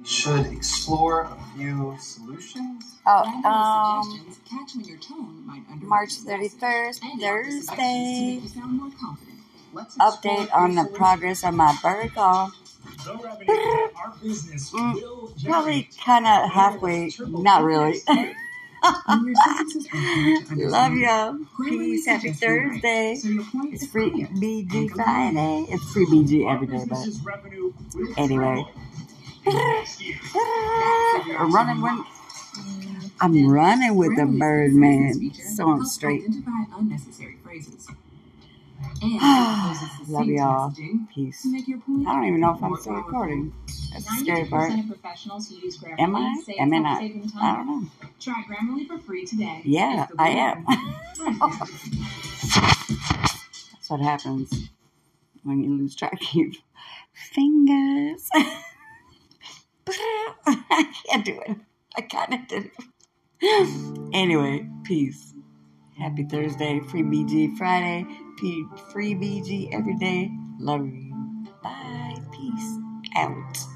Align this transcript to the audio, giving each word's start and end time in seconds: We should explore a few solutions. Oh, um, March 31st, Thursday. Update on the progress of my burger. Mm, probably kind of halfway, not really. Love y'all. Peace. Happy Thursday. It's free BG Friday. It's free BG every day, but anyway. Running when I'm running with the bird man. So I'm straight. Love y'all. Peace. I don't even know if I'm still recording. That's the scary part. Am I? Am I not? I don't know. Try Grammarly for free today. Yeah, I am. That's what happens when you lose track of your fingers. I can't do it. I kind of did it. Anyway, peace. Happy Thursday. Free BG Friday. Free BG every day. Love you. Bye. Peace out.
We 0.00 0.06
should 0.06 0.46
explore 0.46 1.22
a 1.22 1.36
few 1.56 1.96
solutions. 2.00 2.96
Oh, 3.06 3.22
um, 3.44 4.26
March 5.82 6.10
31st, 6.18 6.98
Thursday. 7.20 8.40
Update 10.00 10.52
on 10.52 10.74
the 10.74 10.84
progress 10.92 11.44
of 11.44 11.54
my 11.54 11.78
burger. 11.80 12.50
Mm, 14.74 15.44
probably 15.44 15.88
kind 16.04 16.26
of 16.26 16.50
halfway, 16.50 17.12
not 17.20 17.62
really. 17.62 18.00
Love 20.56 20.94
y'all. 20.96 21.38
Peace. 21.64 22.06
Happy 22.06 22.32
Thursday. 22.32 23.12
It's 23.12 23.86
free 23.86 24.10
BG 24.10 24.90
Friday. 24.90 25.66
It's 25.68 25.84
free 25.92 26.06
BG 26.06 26.52
every 26.52 26.66
day, 26.66 26.84
but 26.88 28.18
anyway. 28.18 28.66
Running 31.50 31.80
when 31.80 32.04
I'm 33.20 33.48
running 33.48 33.94
with 33.94 34.16
the 34.16 34.26
bird 34.26 34.72
man. 34.72 35.32
So 35.34 35.68
I'm 35.68 35.84
straight. 35.84 36.24
Love 40.08 40.26
y'all. 40.26 40.72
Peace. 41.14 41.46
I 41.46 41.50
don't 41.50 42.24
even 42.24 42.40
know 42.40 42.54
if 42.54 42.62
I'm 42.62 42.76
still 42.76 42.94
recording. 42.94 43.52
That's 43.92 44.06
the 44.06 44.24
scary 44.24 44.44
part. 44.46 44.72
Am 45.98 46.16
I? 46.16 46.42
Am 46.58 46.72
I 46.74 46.78
not? 46.78 47.02
I 47.02 47.56
don't 47.56 47.66
know. 47.66 47.88
Try 48.20 48.44
Grammarly 48.48 48.86
for 48.86 48.98
free 48.98 49.26
today. 49.26 49.60
Yeah, 49.64 50.06
I 50.18 50.30
am. 50.30 50.64
That's 53.72 53.90
what 53.90 54.00
happens 54.00 54.70
when 55.42 55.62
you 55.62 55.76
lose 55.76 55.94
track 55.94 56.14
of 56.14 56.34
your 56.34 56.50
fingers. 57.12 58.28
I 60.70 60.84
can't 61.08 61.24
do 61.24 61.40
it. 61.46 61.56
I 61.96 62.02
kind 62.02 62.34
of 62.34 62.48
did 62.48 62.66
it. 62.66 62.72
Anyway, 64.14 64.68
peace. 64.84 65.34
Happy 65.98 66.24
Thursday. 66.24 66.80
Free 66.90 67.02
BG 67.02 67.56
Friday. 67.56 68.06
Free 68.92 69.14
BG 69.14 69.74
every 69.74 69.96
day. 69.96 70.30
Love 70.58 70.86
you. 70.86 71.46
Bye. 71.62 72.16
Peace 72.32 72.78
out. 73.16 73.73